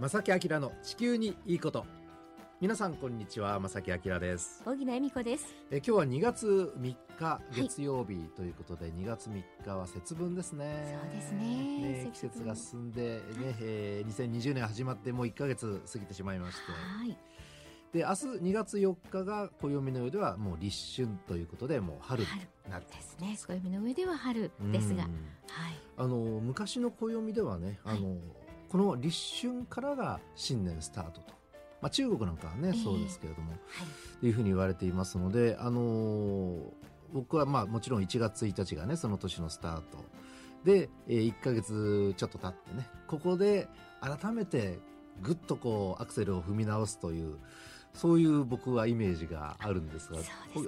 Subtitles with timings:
[0.00, 1.86] 正木明の地球にいいこと。
[2.60, 4.60] 皆さんこんにちは正木明です。
[4.66, 5.54] 大木恵美子です。
[5.70, 10.98] え今日は2月3日月曜日ということで、はい、2月3日は節分ですね。
[11.00, 11.38] そうですね。
[11.44, 17.16] ね季節が進んでね、はい、えー、2020年始まってもう1か月過ぎてしまいまして、はい。
[17.92, 18.14] で明日
[18.50, 22.28] 2月4日が暦の上ではもう立春ということでもう春に
[22.68, 23.36] なるですね。
[23.36, 25.10] 暦の上では春ですが、はい、
[25.96, 28.18] あの昔の暦ではねあの、はい、
[28.74, 31.32] この立春からが新年スタートと、
[31.80, 33.56] まあ、中国なんかはね、えー、そうですけれども、は
[34.20, 36.58] い、いうふうに言われていますのであの
[37.12, 39.82] 僕はまあもちろん1月1日がねその年のスタート。
[40.64, 43.68] で、えー、1か月ちょっと経ってねここで
[44.00, 44.80] 改めて
[45.22, 47.36] ぐっとこうアクセルを踏み直すという
[47.92, 50.18] そういう僕はイメージがあるんですが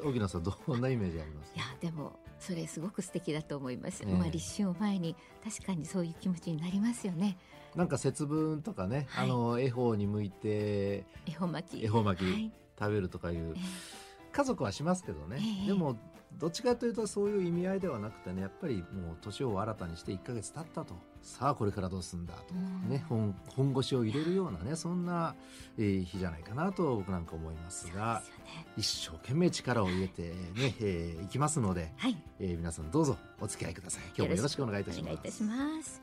[0.04, 1.52] 荻野さんどんなイメージあります？
[1.56, 7.36] いやでもそれすごく素敵だと思います、ね、まあ立春を前に確かにそういう気持ちになりますよね
[7.76, 11.84] なんか節分とかね、はい、あの恵方に向いて恵方巻き。
[11.84, 14.06] 恵方巻き、食べるとかいう、えー
[14.36, 15.96] 家族はしますけどね、えー、でも
[16.38, 20.94] どっちかというとそういう意味合いではなくてねやっぱりもう年を新たにして1か月経ったと。
[21.22, 22.54] さあこれからどうすんだと、
[22.88, 25.34] ね、本本腰を入れるようなねそんな、
[25.76, 30.34] えー、日じゃないかなと僕なんか思いますが、ね、一生懸命力を入れてね、
[30.80, 34.04] えー、いきますので、はい、えー、皆さんどうぞお付き合いください。
[34.16, 35.02] 今日もよろしくお願いいたし
[35.42, 36.02] ます。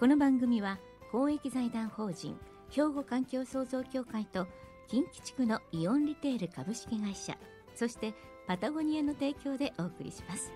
[0.00, 0.78] この番組は
[1.14, 2.36] 公益財団法人
[2.70, 4.48] 兵庫環境創造協会と
[4.88, 7.38] 近畿地区のイオンリテール株式会社
[7.76, 8.14] そして
[8.48, 10.50] パタゴニアの提供でお送りします。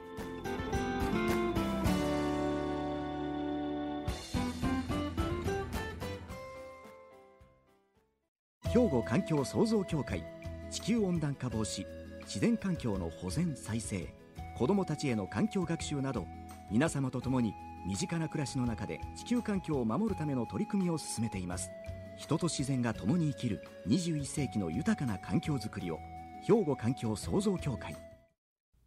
[8.64, 10.24] 兵庫環境創造協会
[10.72, 11.86] 地球温暖化防止
[12.24, 14.12] 自然環境の保全再生
[14.58, 16.26] 子どもたちへの環境学習など
[16.72, 17.54] 皆様と共に
[17.88, 21.70] 身近な暮らしの中で地球環境を守るための取り組みを進めています。
[22.18, 25.98] 人と自然が共に生きる21世紀の豊かな環境づくりを
[26.46, 27.96] 兵庫環境創造協会。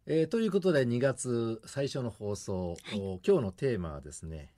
[0.06, 4.52] えー、ということで2月最初の放送、はい、今日のテーマはですね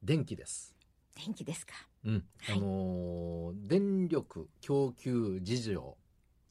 [0.00, 0.76] 電気です。
[1.16, 1.72] 電気ですか。
[2.04, 5.96] うん、はい、あのー、電力供給事情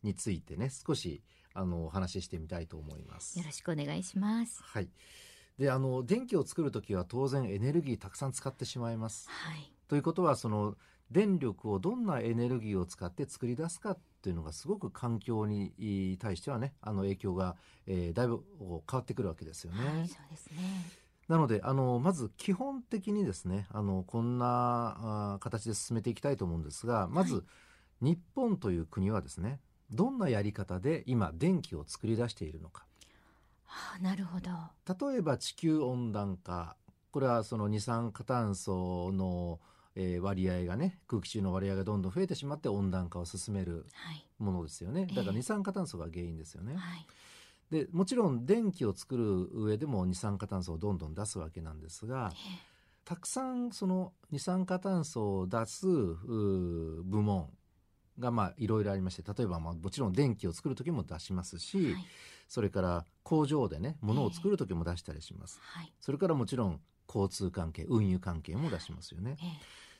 [0.03, 3.39] についてね少しあのお話ししてみたいと思います。
[3.39, 4.61] よろしくお願いします。
[4.61, 4.89] はい
[5.57, 10.75] であの電気を作る時は当然エネルギーたくさん使ってしまいます、はい、ということはその
[11.11, 19.85] 電力をどんなエネルギーを使って作り出すかっていうのがすごく環境に対してはねあの影響が、えー、だいぶ変わってくるわけですよね。
[19.85, 20.55] はい、そうですね
[21.27, 27.41] なのであのまず基本的にですねあのこんなあ形で進めていきたいと思うんですがまず、は
[28.01, 29.59] い、日本という国はですね
[29.91, 32.85] どんなやり方で今電気を作り出しているのか。
[33.71, 34.49] はあ、なるほど。
[35.11, 36.75] 例えば地球温暖化。
[37.11, 39.59] これはその二酸化炭素の
[39.95, 43.85] えー、割合がね空気中の割合がどんどん増えてしまって温暖化を進める
[44.39, 46.77] ものですよね、はい、だから二酸化炭素が原因ですよね。
[47.71, 57.49] えー、でもちろん電気を作る上でも二酸化炭素をどんどん出すわけなんですが、えー、たくさんその二酸化炭素を出す部門
[58.17, 62.05] がまあいろいろありまして例えばまあもちろん電気を作る時も出しますし、はい、
[62.51, 69.37] それから工場でね物を作る時も出したりします、えーはい、それからもちろん交通関係運輸関係も出しますよね。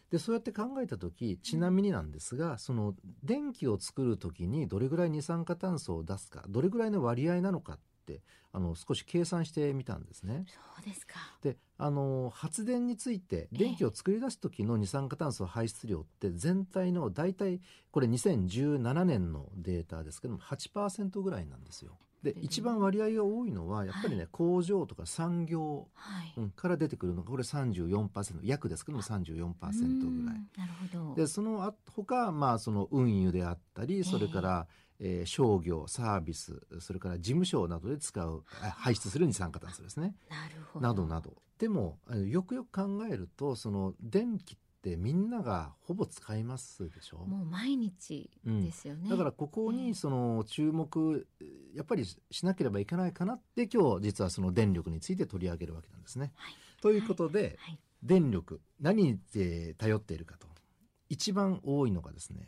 [0.09, 10.43] でそうやって考えた時ちなみになんですがその電気を作る時にどれぐらい二酸化炭素を出すかどれぐらいの割合なのかってあの少し計算してみたんですね。
[10.47, 11.13] そうですか。
[11.41, 21.97] であの発電について電気を作り出す時の二酸化炭素排出量って全体の大体これ2017年のデータですけども8%ぐらいなんですよ。
[22.23, 25.87] で一番割合が多いのはやっぱりね、はい、工場とか産業、
[26.55, 30.35] から出てくるのがこれ34%約ですけども34%ぐらい。
[30.57, 31.15] なるほど。
[31.15, 34.67] でその他、まあその運輸であったりそれから、
[34.99, 38.43] えー、商業サービスそれから事務所などで使う
[38.77, 40.13] 排出する二酸化炭素ですね。
[40.29, 40.87] なるほど。
[40.87, 41.33] などなど。
[41.57, 47.17] でもよくよく考えるとその電気ってみんながほぼ使いますでしょ？
[47.17, 51.27] もう毎日ですよね、うん、だからここにその注目
[51.75, 56.31] やっぱりしなければいけないかなって今日実はその電力について取り上げるわけなんですね。
[56.35, 59.19] はい、ということで、はい、電力何に
[59.77, 60.47] 頼っているかと
[61.09, 62.47] 一番多いのがですね、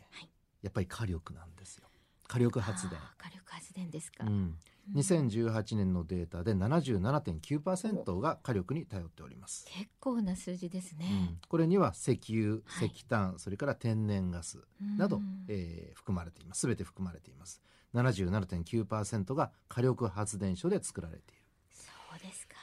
[0.62, 1.86] やっぱり火力なんですよ。
[2.26, 2.98] 火力発電。
[3.18, 4.24] 火力発電ですか。
[4.24, 4.56] うん。
[4.92, 9.66] 2018年のデータで77.9%が火力に頼っております。
[9.68, 11.06] 結構な数字ですね。
[11.10, 14.58] うん、これには石油、石炭、はい、それから天然ガス
[14.98, 16.60] など、えー、含まれています。
[16.60, 17.62] すべて含まれています。
[17.94, 21.42] 77.9%が火力発電所で作られている。
[21.70, 22.54] そうですか。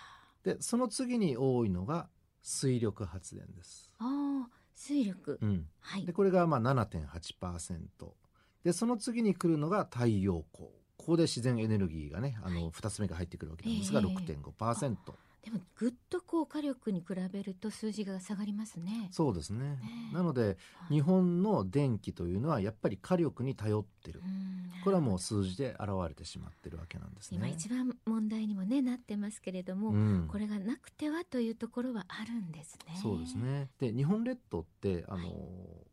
[0.44, 2.10] で、その次に多いのが
[2.44, 3.92] 水力発電です。
[4.00, 7.78] ああ、水力、うん、はい、でこれがまあ7.8%
[8.64, 10.70] でその次に来るのが太陽光
[11.02, 14.96] ここで自然エネルギーがねあの2つ目が入ってくるわけなんですが、えー、6.5%。
[15.44, 19.10] でもぐっとこう火力に比べると数字が下がりますね。
[19.12, 19.80] そうですね。
[20.14, 20.58] なので、
[20.90, 24.22] 日本の電気というのはやっぱり火力に頼ってる。
[24.84, 27.38] これはもう数字で現れてしまってるわけなんですね。
[27.38, 33.00] 今一番問題にもねなってますけれども、うん、これがなくてはというところはあるんですね。
[33.02, 33.68] そうですね。
[33.80, 35.34] で日本列島ってあの、はい、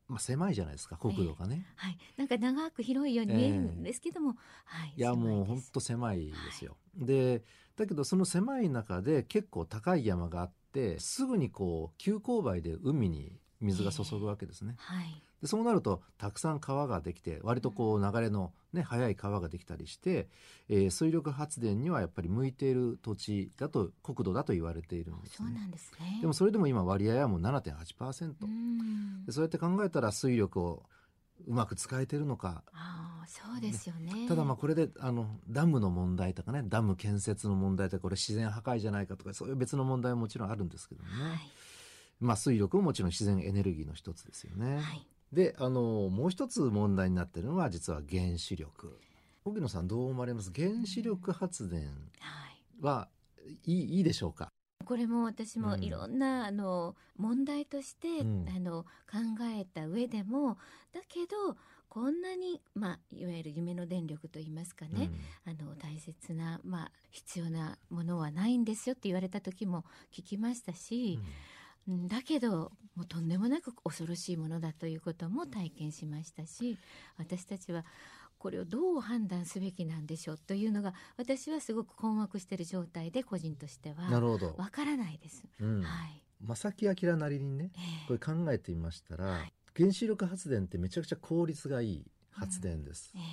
[0.08, 1.98] まあ狭いじゃないですか国土がね、えー、はい。
[2.18, 4.94] なんか長く広いように見えるんですけども、えー、はい。
[4.94, 6.76] いやもう本当狭いですよ。
[6.98, 7.42] はい、で。
[7.78, 14.76] だけどその狭い中で結構高い山があってすぐにこう急勾配で海に水が注ぐわけですね。
[14.78, 20.28] えーはい、でそうなるとたくさん川ができて割とこう流れの、ね、速い川ができたりして、
[20.68, 26.18] えー、水力発電にはやっぱり向いている土地だと国土だと言われているんです、ね、そうなんですね。
[26.20, 30.82] でもそれでも今割合はもう7.8%でそうやって考えたら水力を
[31.46, 32.62] うまく使えてるのか。
[32.72, 41.38] あそうですよね、ただまあこれであのダムの問題とかねダム建設の問題とかこれ自然破壊じゃないかとかそういう別の問題ももちろんあるんですけどね、はい、
[42.20, 44.76] まあ水力ももちろん自然エネルギーの一つですよね。
[44.76, 48.98] はい、であのもう一つ問題になってるのは実は原子力。
[49.44, 50.50] 荻野さんどう思われます？
[50.54, 51.90] 原子力発電
[52.80, 53.08] は、
[53.64, 54.48] いいいいでしょうか？
[54.88, 59.18] これも私もいろんな、うん、あの問題として、うん、あの考
[59.54, 60.56] えた上でも
[60.94, 61.58] だけど
[61.90, 65.10] こんなに、まあ、いわゆる夢の電力といいますかね、
[65.46, 71.18] うん、あの大切な、まあ、必要なものはないんですよって言われた時も聞きましたし、
[72.08, 76.78] だけどもうとんでもなく恐ろしいものだということも体験しましたし
[77.16, 77.84] 私たちは
[78.38, 84.54] これをどう判断すべきなんでしょうというのが私はすごく困惑している状態で個人としてはなるほど。
[84.56, 85.44] わからないです。
[85.60, 86.22] うん、はい。
[86.40, 87.72] 正木明なりにね、
[88.06, 93.10] これ考えてみましたら、はい、原子力発電ってめちゃくちゃ効率がいい発電です。
[93.14, 93.20] うん。
[93.20, 93.26] えー、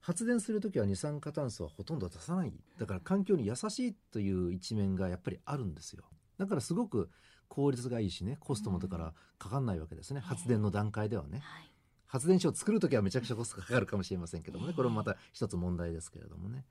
[0.00, 2.52] 発電する時は二酸化炭素はほとんど出さない。
[2.78, 6.04] だから環境に優しいという一面がやっぱりあるんですよ。
[6.38, 7.10] だからすごく
[7.48, 11.73] 効率がいいしねコストもだからかかんないわけですね、うん、発電の段階ではね、はい
[12.14, 14.72] 発電所を作る時はめちゃくちゃコストがかかるかもしれませんけどもね。
[14.72, 16.64] これもまた一つ問題ですけれどもね。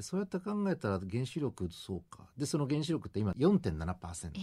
[0.00, 2.24] そうやって考えたら原子力そうか。
[2.36, 4.40] でその原子力って今4.7%で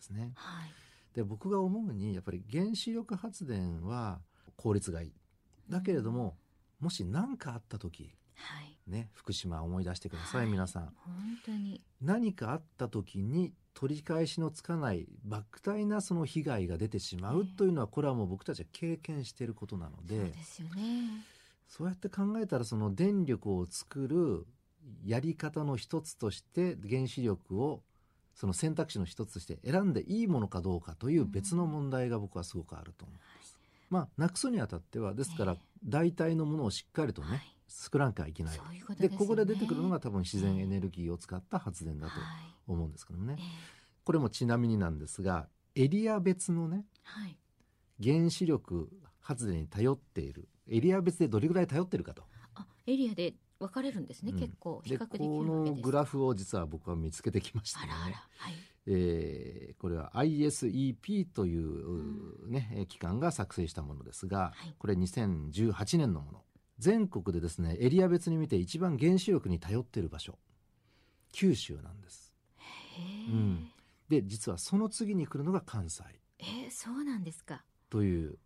[0.00, 0.70] すね、えーはい、
[1.14, 4.18] で僕が思うにやっぱり原子力発電は
[4.56, 5.12] 効率がいい。
[5.70, 6.36] だけれども、
[6.80, 10.82] うん、もし何かあった時はい、ね、福島思い出してください、はい、皆さん。
[10.82, 10.92] 本
[11.44, 11.82] 当に。
[12.00, 21.24] 何かあった時に取り返しのつかない莫大なその被害が出てしまうというのは、これはもう僕たちは経験していることなのでそうですよね。
[21.68, 24.46] そうやって考えたらその電力を作る
[25.04, 27.82] やり方の一つとして原子力を
[28.34, 33.56] その選択肢の一つとして選んでいいものかどうかという別の問題が僕はすごくあると思います。
[33.90, 38.56] うん、まあなくすにあたってはですから代替のものをしっかりとね、はい作らなきゃいけない。
[38.56, 42.12] ううで、ね、ここで出てくるのが多分自然エネルギーを使った発電だと
[42.66, 43.34] 思うんですけどもね。
[43.34, 43.42] はい、
[44.04, 47.36] これもちなみになんですが、エリア別のね、はい、
[48.02, 48.90] 原子力
[49.20, 52.24] 発電に頼っている、エリア別でどれぐらい頼ってるかと。
[52.54, 54.80] あ、エリアで分かれるんですね、うん、結構。
[54.84, 57.88] 比較できるこのグラフを実は僕は見つけてきましたね。
[57.90, 58.16] あらあら。
[58.38, 58.54] はい。
[58.88, 66.42] えー、これは ISEP というね、うん、機関が作成したものですが、はい、これ2018年のもの。
[66.78, 70.38] 全国でですねエリア別に見て一番原子力に頼っている場所。
[71.32, 72.32] 九州なんです。
[73.28, 73.68] うん、
[74.08, 76.02] で実はその次に来るのが関西。
[76.38, 77.64] えー、そうなんですか。
[77.90, 78.38] という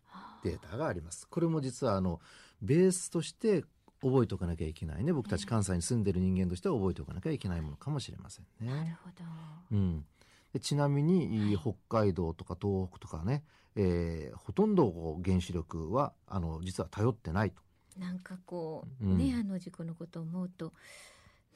[0.45, 1.29] データがあります。
[1.29, 2.21] これも実はあの
[2.63, 3.65] ベースとして
[4.03, 5.13] 覚えておかなきゃいけないね。
[5.13, 8.73] 僕たち関西に住んでる人間としては覚えておかなきゃいけないものかもしれませんね。
[8.73, 9.25] なるほど、
[9.73, 10.05] うん、
[10.53, 13.45] でちなみに、北海道とか東北とかね、
[13.77, 17.63] えー、ほとんど原子力はあの実は頼ってないと
[18.01, 20.73] なんかこう、うん、ねあの事故のことを思うと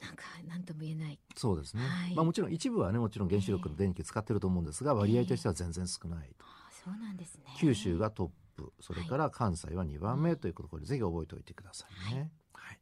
[0.01, 1.19] なんか何とも言えない。
[1.35, 7.43] そうですね、はい、まあもちろん一部はねもちろん原子力の電気使ってると思うんですが、えー、割合としては全然少ないと、えー、そうなんですね。
[7.57, 12.79] 九州がトップそれから関西は2番目ということこれぜひ覚えておいてくださいね、はい、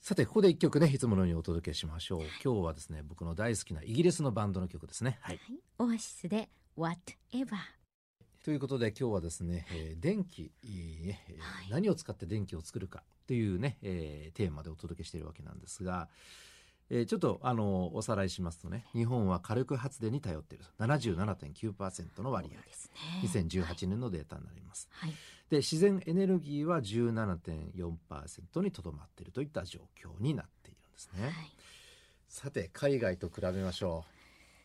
[0.00, 2.20] さてここで一曲ねいつものようにお届けしましょう。
[2.44, 5.18] 今日はですね僕の大好きなイギリスのバンドの曲ですね。
[5.20, 5.40] はい、
[5.78, 7.81] オアシスで Whatever
[8.42, 11.08] ということで今日はですね、えー、電気、えー
[11.38, 16.08] はい、何を使って電気を作るかというね、えー、テーマでお届けしているわけなんですが、
[16.90, 22.64] えー、ちょっとあのおさらいしますとね日本は火力発電に頼っている77.9%の割合、ね、
[23.22, 24.88] 2018年のデータになります。
[24.90, 25.10] はい、
[25.48, 31.26] で自然エネルギーは17.4%にとどまっているといった状況になっているんですね。
[31.26, 31.32] はい、
[32.28, 34.12] さて海外と比べましょう。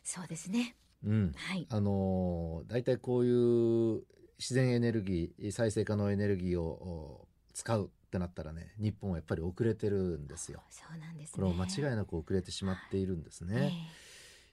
[0.02, 0.74] そうですね
[1.04, 4.02] うん、はい、あの大体こういう
[4.38, 10.62] 自然エネルギー再生可能エネルギーを使うってなったらね日本はやっぱり遅れてるんですよ。
[10.70, 13.72] そうなんです、ね、これも間違いなく遅れてしまっているんですね。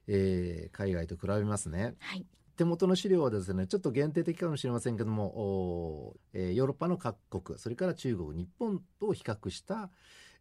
[0.07, 1.95] えー、えー、海外と比べますね。
[1.99, 2.25] はい、
[2.57, 9.89] 手元の資料はですねちょっと限定的かもしれませんけども、えー、ヨーロッパの各国それから中国日本と比較した、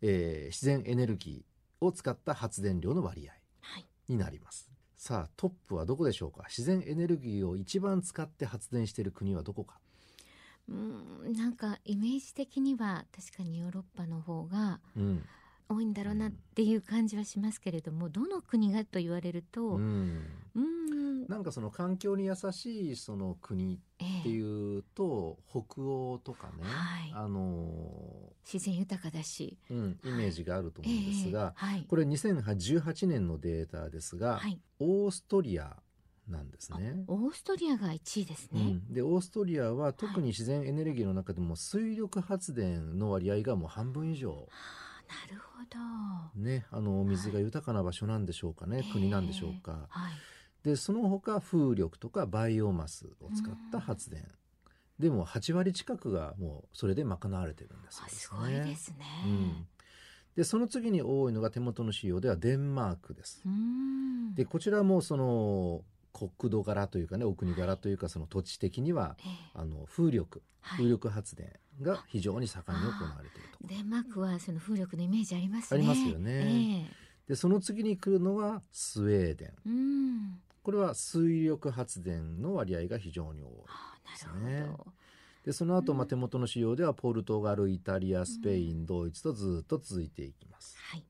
[0.01, 3.33] えー、自然エネルギーを使った発電量の割合
[4.09, 4.74] になります。
[5.13, 6.45] はいさあトップはどこでしょうか？
[6.49, 9.79] 自然エネルギーを一番使って発電している国はどこか？
[10.67, 14.81] うんなんかイメージ的には確かにヨーロッパの方が
[15.69, 20.23] 多いんだろうなっていう感じはしますけれども、うん、どの国がと言われると、うん、
[20.55, 20.65] うん
[21.29, 23.79] なんかその環境に優しいその国っ
[24.23, 34.41] ていうと、えー、北欧とかね、はい、あの自然豊かだし、うん、イメージがあると思うんですが、はいえーはい、これ2018年のデータですが、
[34.79, 35.77] オーストリア
[36.29, 37.05] なんですね。
[37.07, 38.61] オーストリアが1位ですね。
[38.61, 44.31] うん、でオーストリアは特に自然エネルギーの中でも水力発電の割合がもう半分以上。
[44.31, 44.37] は
[45.07, 46.41] あ、なるほど。
[46.43, 49.87] ね、あの水が豊かな場所なんでしょうかね、はい、国なんでしょうか。
[49.91, 50.13] はい、
[50.65, 54.27] でその他風力とかバイオマスを使った発電。
[54.99, 58.97] でも8割近くがもうそれで賄われてるんですよ、ね、すごいですね。
[59.27, 59.67] うん
[60.37, 63.43] でその次に多いのが手元の資料ではデンマークです。
[64.35, 69.17] でこちらもその国土柄というかねお国柄というかその土地的には、
[69.55, 73.69] あの風力、風力発電が非常に盛んに行われていると。
[73.69, 75.79] デンマークはその風力のイメージありますね。
[75.79, 76.33] ありますよね。
[76.33, 80.41] えー、でその次に来るのはスウェーデン。
[80.69, 83.51] うんこれは水力発電の割合が非常に多い
[84.11, 84.67] ですね。
[85.45, 90.75] でその後、まあ手元の資料ではポルトガルイタリアスペイン、ドイツとずっと続いていきます。
[90.91, 91.05] はい。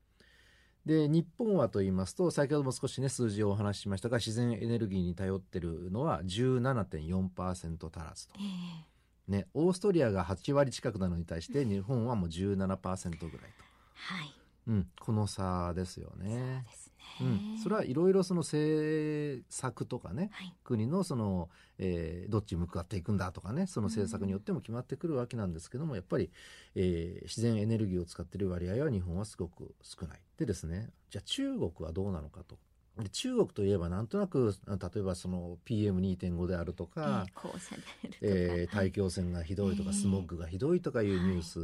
[0.85, 13.63] で日本はと言いますと先ほども少しね数字をお話ししましたが自然エネルギーに頼ってるのは17.4%足らずと、えー、ね、オーストリアが8割近くなのに対して日本はもう17%ぐらいと、
[13.95, 14.35] はい。
[14.67, 16.65] うん、この差ですよね。
[16.65, 16.84] そうです
[17.21, 26.29] うん、それはいろいろその政策とかね、はい、国のその、えー、どっち向かっていくんだとかねその政策によっても決まってくるわけなんですけどもやっぱり、
[26.75, 30.19] えー、自然エネルギーを使っている割合は日本はすごく少ない。
[30.37, 32.57] でですねじゃあ中国はどうなのかと。
[33.03, 37.25] で中国といえばなんとなく例えばその PM2.5 であるとか,、
[38.21, 41.59] えー、大気汚染がひどいとか、スモッグがひどいとかいうニュース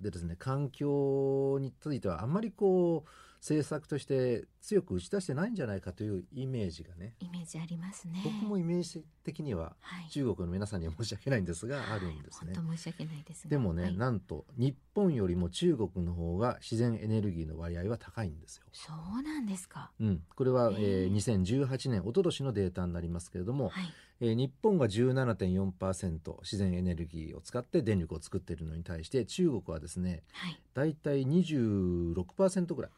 [0.00, 3.10] でですね、環境についてはあんまりこう
[3.40, 7.14] 政策として強く打ち出してないんじゃないかというイメージがね。
[7.20, 8.20] イメージありますね。
[8.24, 9.76] 僕もイメージ的には
[10.10, 18.64] 中国の皆さんには申し訳ないんですが、はい、あるんですね、本当申し訳ないですでもね、はい、なんと日本よりも中国の方が自然エネルギーの割合は高いんですよ。
[18.72, 23.84] そうなんですか、うん、これは、えー、2018年一昨年のデータになりますけれども、はい。
[24.20, 32.90] えー、日本が17.4%自然エネルギーを使って電力を作っているのに対して中国はですね、はい、大体26%ぐらい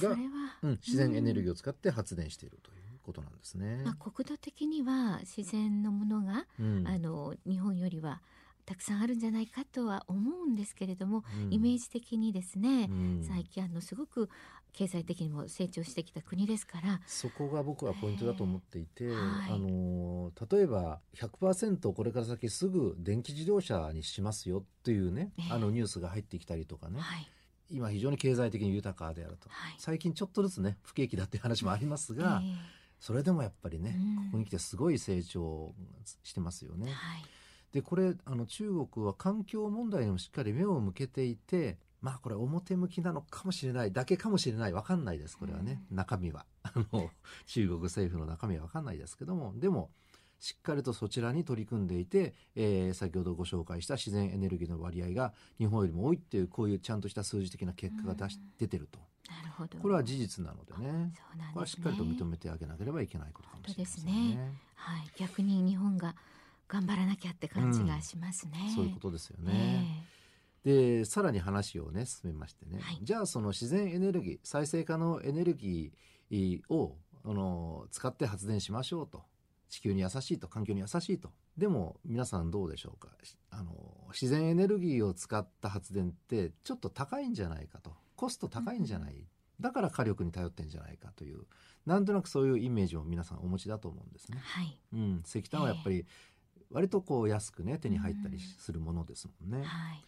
[0.00, 0.16] が、
[0.62, 3.82] うん、自然エネルギーを使って発電しているということなんですね。
[3.84, 8.20] まあ、国土的には自然のものが、うん、あの日本よりは
[8.68, 14.28] たくさんあるんじゃないかとは思うんですけれども、うん、イメージ的にですね、うん、最近あのすごく
[14.74, 27.28] 経済的にも成長してきた国ですからそこが僕はポイントだと思っていて、えーはい、あの例えば100%これから先すぐ電気自動車にしますよというね、えー、あのニュースが入ってきたりとかね、はい
[27.70, 32.54] 今非常に経済的に豊かであると、はい、最近ちょっとずつね不景気だっていう話もありますが、えー、
[32.98, 35.74] それでもやっぱりね、うん、ここに来てすごい成長
[36.22, 36.86] してますよね。
[36.86, 37.24] はい、
[37.72, 46.46] でこれあの中国は環境問題にもしっかり目を向けていてまあこれ表向きなのかもしれないだけかもしれない分かんないですこれはね、うん、中身は。
[46.62, 47.10] あの
[47.46, 49.52] 中国政府の中身は分かんないですけども。
[49.56, 49.90] でも
[50.40, 58.98] しっかりとそちらに取り組んでいて、えー、先ほどご紹介した自然エネルギーの割合が日本よりも多いっていうこういうちゃんとした数字的な結果が出し、出てると。
[59.28, 59.78] なるほど。
[59.78, 61.12] これは事実なのでね、ね、
[61.52, 64.02] これはしっかりと認めてあげなければいけないことかもしれないですね。
[64.02, 64.52] すね。
[64.76, 66.14] はい、逆に日本が
[66.68, 68.52] 頑張らなきゃって感じがしますね。
[68.68, 70.06] うん、そういうことですよね。
[70.64, 79.24] えー、でさらに話をね進めましてね、はい、じゃあその自然エネルギー再生可能エネルギーをあの使って発電しましょうと
[79.68, 81.30] 地球に優しいと環境に優しいと。
[81.56, 83.08] でも皆さんどうでしょうか？
[83.50, 83.72] あの
[84.12, 87.92] 自然エネルギーを使った発電ってちょっと高いんじゃないかと。
[88.16, 89.26] コスト高いんじゃない、うん、
[89.60, 91.42] だから火力に頼ってんじゃないかという
[91.86, 94.38] なんとなくそういうイメージを皆さんお持ちだと思うんですね。
[94.42, 94.78] はい。
[94.92, 96.06] うん、石炭はやっぱり
[96.70, 99.58] 割とこう安くね手に入ったりするものですもんね。
[99.58, 100.04] うんはい、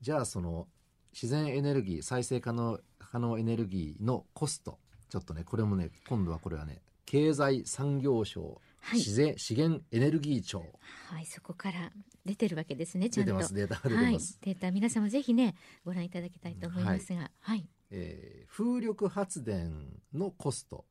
[0.00, 0.68] じゃあその
[1.12, 4.78] 自然エネルギー再生可能可能エネルギーのコスト。
[5.08, 10.64] ちょっとねこれもね今度はこれはね経済産業省、はい、自然資源エネルギー庁。
[11.08, 11.90] はいそこから
[12.24, 13.32] 出てるわけですねちゃんと。
[13.54, 19.72] データはい、データ皆様ぜひねご覧いただきたいと思いますがはい、はい、えー、風力発電
[20.12, 20.84] のコスト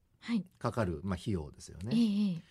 [0.60, 2.42] かかる、まあ、費用ですよね、えー、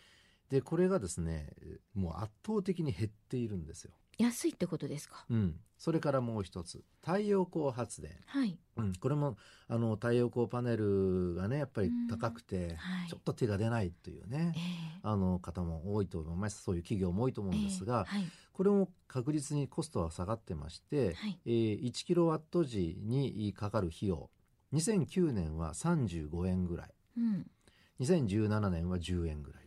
[0.50, 1.48] でこれがですね
[1.94, 5.24] もう圧倒的に減っているんですよ安いってことですか？
[5.30, 5.60] うん。
[5.78, 8.12] それからもう一つ、太陽光発電。
[8.26, 8.56] はい。
[8.76, 8.92] うん。
[8.94, 14.54] これも、あの、太陽光パネルがね、やっぱり高くて、はい、ちょっと手が出ないというね、
[15.02, 16.62] えー、あの方も多いと思います。
[16.62, 24.30] そういう企業も多いと思うんですが、えーはい、これも確実にコストは下がってまして、はい、えー、1キロワット時にかかる費用、
[24.72, 26.94] 2009年は35円ぐらい。
[27.16, 27.50] うん。
[28.00, 29.61] 2017年は10円ぐらい。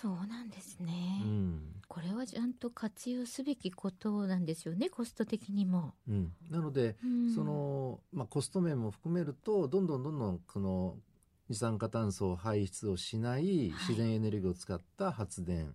[0.00, 5.94] そうなんですね、うん、これはちゃんと活用すべきことなんですよねコスト的にも。
[6.08, 10.96] うん、なので、うん、その、まあ、コスト面も含めるとどんどんどんどんこの
[11.48, 13.72] 二酸化炭素を排出をしない。
[13.86, 15.74] 自然エネルギーを使った発電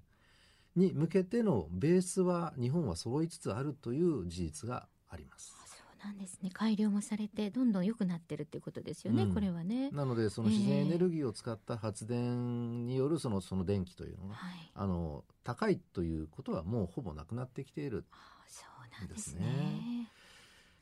[0.76, 5.69] に向けてのベースは日本は揃いつつあるという事実があります。
[6.04, 6.50] なんですね。
[6.52, 9.90] 改良もされてどんどん良くなってるっていうことですよね、うん、これはね。
[9.92, 18.06] なのでその自然エネルギーを使った発電によるそのその電気というのは、はい、あの高いということはもうほぼなくなってきている。
[18.48, 20.10] そうなんですね。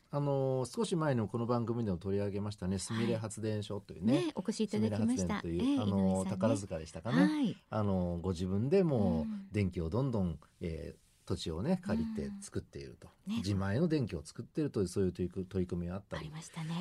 [0.09, 5.41] あの少し前のこの番組でも取り上げましたね、すみれ発電所というね、ねお越しいただきました。
[5.41, 16.31] という、えー、あの、ね、宝塚でしたかね、はい、あのご自分でも電気をどんどん、えー、土地をね借りて作っていると、ね、自前の電気を作っているというそういう取り組みがあったり。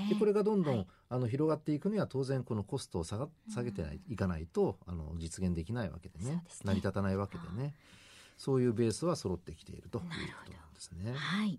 [0.09, 7.75] でこれがどんどん、はい、あの広がっていくには当然このコストを下が下げてない、いかないとあの実現できないわけでね、ね、成り立たないわけでね。
[8.39, 10.09] そういうベースは揃ってきているというこ
[10.45, 11.13] となんですね。
[11.15, 11.59] はい。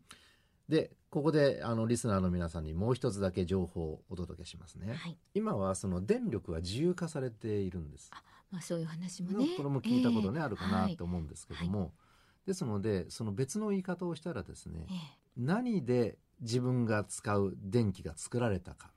[0.70, 8.12] でここであのリスナーの皆さんにもう一つだけ情報をお届けしますね、はい、今はその電力は自由化されているんです。
[8.13, 9.48] あ、まあ、そういう話もね。
[9.56, 11.89] これも聞いたことね、えー、あるかなと思うんですけども、はい
[12.48, 14.98] ですのでその別の言い方をしたらですね、ええ、
[15.36, 18.92] 何で自分が使う電気が作られたか。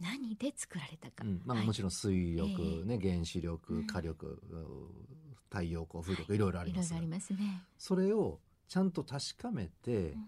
[0.00, 1.42] 何で作られたか、うん。
[1.44, 4.88] まあ、はい、もちろん水力、えね、原子力火力、うん、
[5.50, 6.88] 太陽光風力、はい、いろいろあります。
[6.88, 7.62] いろいろありますね。
[7.78, 10.24] それをちゃんと確かめて、うん、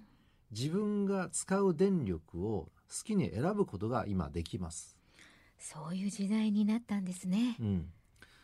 [0.52, 4.96] 自分が使う電力を好きに選ぶことが今できます。
[5.58, 7.92] そういう時代になったんですね、うん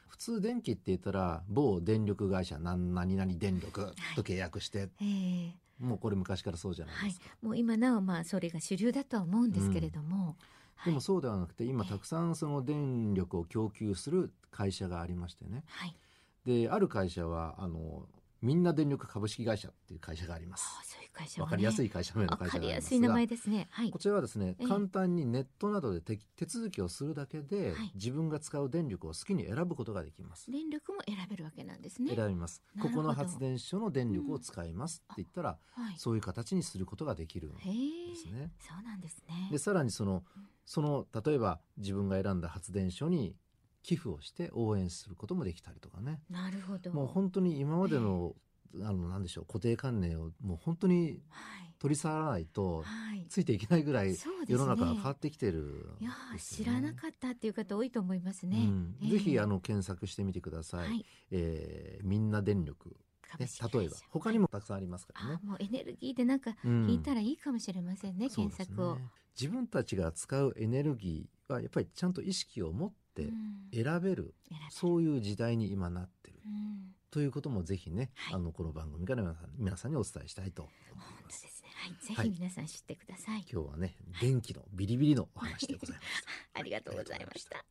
[0.08, 10.36] 普通電気って言ったら某電力会社何々電力と契約して、はい、もうこれ昔からそうじゃないですか、はい、もう今なおまあそれが主流だとは思うんですけれども、
[10.84, 15.96] うん、でもそうではなくて今たくさんその電力を供給する会社がありましてね、はい、
[16.44, 18.06] である会社はあの
[18.40, 20.66] みんな電力株式会社っていう会社があります。
[21.38, 23.00] わ、ね、かりやすい会社名の会社がありますが、
[23.50, 30.50] ねはい、こちらはですね、簡単にネットなどで手手続きをするだけで、はい、自分が使う電力を好きに選ぶことができます。
[30.50, 32.14] 電力も選べるわけなんですね。
[32.14, 32.62] 選びます。
[32.80, 37.68] ここの発電所の電力を使いますって言ったら、うんはい、そういう形にすることができるんです
[38.32, 38.52] ね。
[38.60, 39.48] そうなんですね。
[39.50, 40.22] でさらにその
[40.64, 43.34] その例えば自分が選んだ発電所に
[43.88, 46.20] 寄付をして応援することもできたりとかね。
[46.28, 46.92] なるほど。
[46.92, 48.34] もう本当に今までの
[48.82, 51.22] あのなんでしょう固定観念をもう本当に
[51.78, 52.84] 取り去らないと、
[53.30, 54.14] ついていけないぐらい
[54.46, 58.94] 世の中が変わってきてる、ね、いや知らなかったっていう方多いと思いますね、うん。
[59.00, 62.94] えー、ぜひあの検索してみてください、はい、えー、みんな電力。
[63.38, 63.96] ね、例えば。
[64.10, 65.40] 他にもたくさんありますからね。
[65.42, 69.02] もうエネルギーでなんか聞いたらいいかもしれませんね、うん、検索を、ね、
[69.38, 81.40] 自分たちが使うエネルギーはやっぱりちゃんと意識を持って選べる、うん、そういう時代に今なってる、うんということもぜひね、はい、あのこの番組から皆さん皆さんにお伝えしたいと思います。
[81.42, 81.70] ですね。
[81.74, 83.34] はい、ぜひ皆さん知ってください。
[83.36, 86.28] はい、今日はね、電気のビリビリのお話でございました。
[86.60, 87.64] ありがとうございました。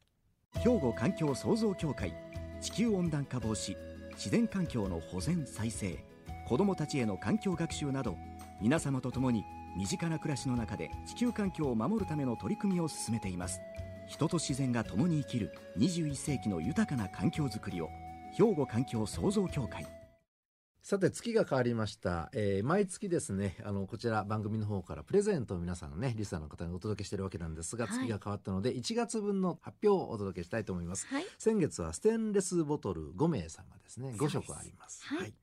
[0.60, 2.16] 兵庫環境創造協会
[2.62, 3.78] 地球温暖化防止
[4.14, 6.04] 自然環境の保全再生
[6.48, 8.18] 子どもたちへの環境学習など
[8.60, 9.44] 皆様と共に
[9.78, 13.62] 身近な暮らしの中で地球環境を守るための取り組みを進めています
[14.08, 17.90] 人と自然が共に生きる21世紀の豊かな環境づくりを
[18.34, 19.86] 兵庫環境創造協会。
[20.88, 34.14] さて月が変わりました、えー、毎月ですねあのこちら番組の方からプレゼントを皆さんのねリスナーの方にお届けしているわけなんですが、はい、月が変わったので1月分の発表をお届けしたいと思います、はい、先月はステンレスボトル5名様ですね。
[34.18, 35.04] 5色あります。
[35.04, 35.34] はい、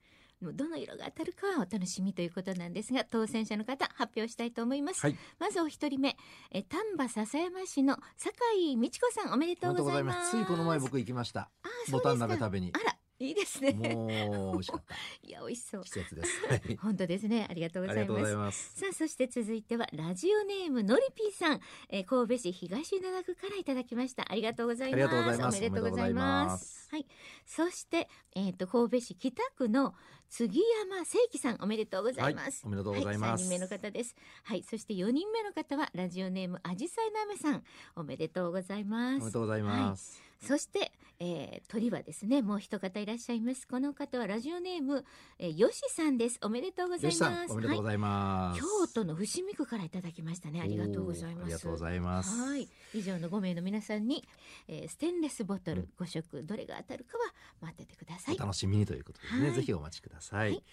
[0.41, 6.17] どの色が当たるかはお楽しみということなんですが当選者の方発表したいと思います、はい、まずお一人目。
[6.51, 10.31] え丹波篠山市の酒井美智子さんおめでとうございます。
[10.31, 11.49] ついこの前僕行きました。
[11.91, 12.71] ボタン鍋食べに。
[12.73, 13.71] あらいいですね。
[13.73, 14.05] も
[14.49, 14.95] う美味しかった。
[15.23, 15.83] いや美味しそう。
[15.83, 16.45] 季節です。
[16.47, 16.77] はい。
[16.77, 17.47] 本当ですね。
[17.49, 18.35] ありがとうごあざいますりがとうござい。
[18.35, 18.79] ます。
[18.79, 27.07] さあそして続いてはラジオネームのりぴーさん、えー神戸市東灘区からいただきましたありがとうございますありがとうございますおめでとうございますはい
[27.45, 29.95] そしてえっ、と神戸市北区の
[30.29, 37.63] 杉山正樹さんおめでとうございます、はいおめでとうございますはい、3人目の方ですはいそして4人目の方はラジオネームあじさいなめさん
[37.95, 40.24] おめでとうございますおめでとうございます。
[40.41, 45.05] そして、えー、鳥はですねもう一方いらっしゃいますこの方はラジオネーム、
[45.39, 46.39] えー、よしさんです。
[46.41, 47.21] おめでとうございます。
[47.23, 48.61] よしさん、おめでとうございます。
[48.61, 50.61] 京都の伏見区からいただきましたね。
[50.61, 51.43] ありがとうございます。
[51.43, 52.37] ありがとうございます。
[52.41, 52.67] はい。
[52.93, 54.27] 以上の5名の皆さんに、
[54.67, 57.23] えー、ステンレスボトル5色どれが当たるかは
[57.61, 58.35] 待っててください。
[58.35, 59.55] お楽しみにということでね、はい。
[59.55, 60.51] ぜひお待ちください。
[60.51, 60.63] はい。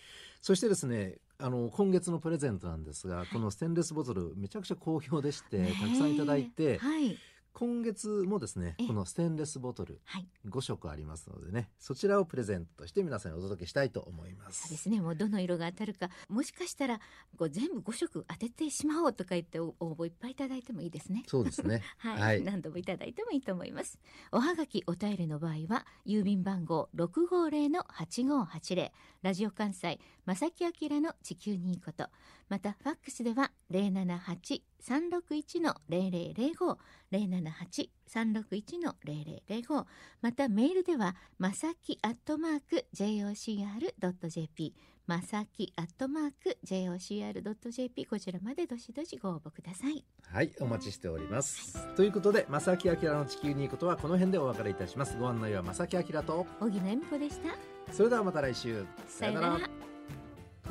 [0.40, 5.81] そしてですね、あの今月のプレゼントなんですが、このステンレスボトルめちゃくちゃ好評でして、ねえ。
[5.81, 7.16] たくさんいただいて、はい
[7.53, 8.87] 今月もですねええ。
[8.87, 10.27] このステンレスボトルはい。
[10.49, 16.99] 5色ありますのでねそちらをプレゼントして皆さんにお届けしたいと思いまそうですすねもうどの色が当たるかもしかしたら
[17.37, 21.23] こう全部5色当ててしまおうとか言ってお応募いっぱいいただいてもいいですね。
[21.27, 21.83] そうですね。
[21.99, 22.43] はい、はい。
[22.43, 23.99] 何度もいただいてもいいと思います。
[24.31, 32.09] おはがきお便りの場合は郵便番号六五零の八五八零ラジオ関西正木明の地球にいいこと
[32.53, 36.77] またファックスでは零七八三六一の零零零五
[37.11, 39.87] 零七八三六一の零零零五
[40.21, 44.75] またメールではまさきアットマーク jocr ドット jp
[45.07, 50.05] まさきアットマーク jocr ドット jp こちらまでどしどしご応募ください。
[50.31, 55.17] はいお待ちしております、ということで正木明の地球にいいことはこの辺でお別れいたします。
[55.17, 57.57] ご案内は正木明と荻野恵美子でした。
[57.95, 58.85] それではまた来週。
[59.09, 59.91] さよなら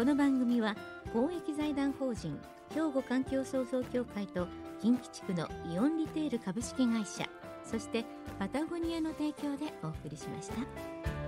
[0.01, 0.75] この番組は
[1.13, 2.35] 公益財団法人
[2.73, 4.47] 兵庫環境創造協会と
[4.81, 7.29] 近畿地区のイオンリテール株式会社
[7.63, 8.03] そして
[8.39, 11.20] パタゴニアの提供でお送りしました。